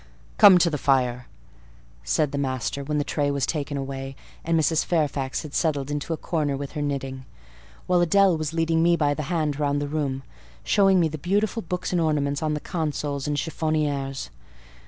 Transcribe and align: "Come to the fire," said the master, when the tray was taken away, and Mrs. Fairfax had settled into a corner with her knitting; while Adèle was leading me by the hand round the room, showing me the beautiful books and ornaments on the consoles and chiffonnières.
"Come 0.39 0.57
to 0.57 0.71
the 0.71 0.79
fire," 0.79 1.27
said 2.03 2.31
the 2.31 2.39
master, 2.39 2.83
when 2.83 2.97
the 2.97 3.03
tray 3.03 3.29
was 3.29 3.45
taken 3.45 3.77
away, 3.77 4.15
and 4.43 4.59
Mrs. 4.59 4.83
Fairfax 4.83 5.43
had 5.43 5.53
settled 5.53 5.91
into 5.91 6.11
a 6.11 6.17
corner 6.17 6.57
with 6.57 6.71
her 6.71 6.81
knitting; 6.81 7.23
while 7.85 8.03
Adèle 8.03 8.35
was 8.35 8.51
leading 8.51 8.81
me 8.81 8.95
by 8.95 9.13
the 9.13 9.21
hand 9.29 9.59
round 9.59 9.79
the 9.79 9.87
room, 9.87 10.23
showing 10.63 10.99
me 10.99 11.07
the 11.07 11.19
beautiful 11.19 11.61
books 11.61 11.91
and 11.91 12.01
ornaments 12.01 12.41
on 12.41 12.55
the 12.55 12.59
consoles 12.59 13.27
and 13.27 13.37
chiffonnières. 13.37 14.29